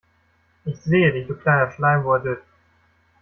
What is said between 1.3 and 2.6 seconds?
kleiner Schleimbeutel.